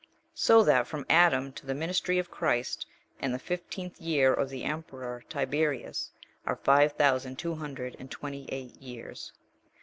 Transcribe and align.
So 0.33 0.63
that 0.63 0.87
from 0.87 1.05
Adam 1.11 1.51
to 1.51 1.67
the 1.67 1.75
ministry 1.75 2.17
of 2.17 2.31
Christ 2.31 2.87
and 3.19 3.35
the 3.35 3.37
fifteenth 3.37 4.01
year 4.01 4.33
of 4.33 4.49
the 4.49 4.63
emperor 4.63 5.23
Tiberius, 5.29 6.09
are 6.43 6.55
five 6.55 6.93
thousand 6.93 7.37
two 7.37 7.53
hundred 7.53 7.95
and 7.99 8.09
twenty 8.09 8.47
eight 8.49 8.81
years. 8.81 9.31